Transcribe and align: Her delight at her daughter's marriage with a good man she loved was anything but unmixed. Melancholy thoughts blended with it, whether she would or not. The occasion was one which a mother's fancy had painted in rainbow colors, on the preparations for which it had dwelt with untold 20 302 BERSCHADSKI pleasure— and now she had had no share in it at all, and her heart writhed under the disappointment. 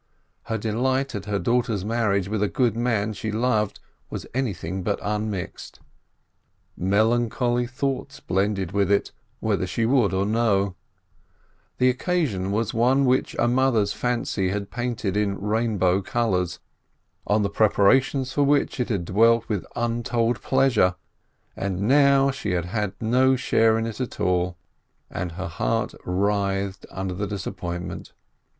Her 0.45 0.57
delight 0.57 1.13
at 1.13 1.25
her 1.25 1.37
daughter's 1.37 1.85
marriage 1.85 2.27
with 2.27 2.41
a 2.41 2.47
good 2.47 2.75
man 2.75 3.13
she 3.13 3.31
loved 3.31 3.79
was 4.09 4.25
anything 4.33 4.81
but 4.81 4.97
unmixed. 4.99 5.79
Melancholy 6.75 7.67
thoughts 7.67 8.19
blended 8.19 8.71
with 8.71 8.91
it, 8.91 9.11
whether 9.41 9.67
she 9.67 9.85
would 9.85 10.11
or 10.11 10.25
not. 10.25 10.73
The 11.77 11.89
occasion 11.91 12.49
was 12.49 12.73
one 12.73 13.05
which 13.05 13.35
a 13.37 13.47
mother's 13.47 13.93
fancy 13.93 14.49
had 14.49 14.71
painted 14.71 15.15
in 15.15 15.39
rainbow 15.39 16.01
colors, 16.01 16.57
on 17.27 17.43
the 17.43 17.49
preparations 17.51 18.33
for 18.33 18.41
which 18.41 18.79
it 18.79 18.89
had 18.89 19.05
dwelt 19.05 19.47
with 19.47 19.67
untold 19.75 20.37
20 20.37 20.49
302 20.49 20.49
BERSCHADSKI 20.49 20.49
pleasure— 20.49 20.95
and 21.55 21.81
now 21.87 22.31
she 22.31 22.49
had 22.53 22.65
had 22.65 22.95
no 22.99 23.35
share 23.35 23.77
in 23.77 23.85
it 23.85 24.01
at 24.01 24.19
all, 24.19 24.57
and 25.11 25.33
her 25.33 25.47
heart 25.47 25.93
writhed 26.03 26.87
under 26.89 27.13
the 27.13 27.27
disappointment. 27.27 28.13